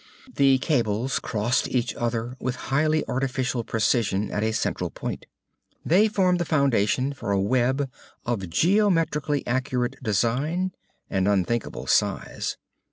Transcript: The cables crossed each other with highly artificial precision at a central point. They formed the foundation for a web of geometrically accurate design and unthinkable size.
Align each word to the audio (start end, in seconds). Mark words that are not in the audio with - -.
The 0.35 0.57
cables 0.57 1.19
crossed 1.19 1.67
each 1.67 1.93
other 1.93 2.35
with 2.39 2.55
highly 2.73 3.07
artificial 3.07 3.63
precision 3.63 4.31
at 4.31 4.41
a 4.41 4.51
central 4.51 4.89
point. 4.89 5.27
They 5.85 6.07
formed 6.07 6.39
the 6.39 6.43
foundation 6.43 7.13
for 7.13 7.29
a 7.29 7.39
web 7.39 7.87
of 8.25 8.49
geometrically 8.49 9.45
accurate 9.45 10.01
design 10.01 10.71
and 11.07 11.27
unthinkable 11.27 11.85
size. 11.85 12.57